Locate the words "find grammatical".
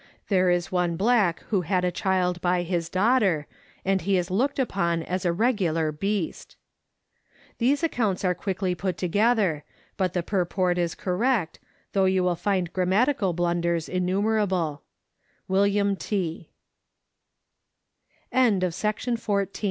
12.35-13.33